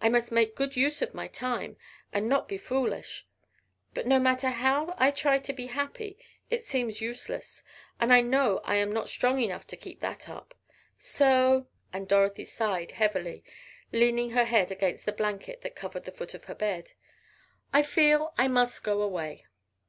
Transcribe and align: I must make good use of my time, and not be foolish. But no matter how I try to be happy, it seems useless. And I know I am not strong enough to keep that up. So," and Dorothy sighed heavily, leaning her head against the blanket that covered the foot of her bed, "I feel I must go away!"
I 0.00 0.08
must 0.08 0.30
make 0.30 0.54
good 0.54 0.76
use 0.76 1.02
of 1.02 1.12
my 1.12 1.26
time, 1.26 1.76
and 2.12 2.28
not 2.28 2.46
be 2.46 2.56
foolish. 2.56 3.26
But 3.94 4.06
no 4.06 4.20
matter 4.20 4.48
how 4.50 4.94
I 4.96 5.10
try 5.10 5.40
to 5.40 5.52
be 5.52 5.66
happy, 5.66 6.16
it 6.50 6.62
seems 6.62 7.00
useless. 7.00 7.64
And 7.98 8.12
I 8.12 8.20
know 8.20 8.60
I 8.62 8.76
am 8.76 8.92
not 8.92 9.08
strong 9.08 9.40
enough 9.42 9.66
to 9.66 9.76
keep 9.76 9.98
that 9.98 10.28
up. 10.28 10.54
So," 11.00 11.66
and 11.92 12.06
Dorothy 12.06 12.44
sighed 12.44 12.92
heavily, 12.92 13.42
leaning 13.90 14.30
her 14.30 14.44
head 14.44 14.70
against 14.70 15.04
the 15.04 15.10
blanket 15.10 15.62
that 15.62 15.74
covered 15.74 16.04
the 16.04 16.12
foot 16.12 16.32
of 16.32 16.44
her 16.44 16.54
bed, 16.54 16.92
"I 17.72 17.82
feel 17.82 18.34
I 18.38 18.46
must 18.46 18.84
go 18.84 19.02
away!" 19.02 19.46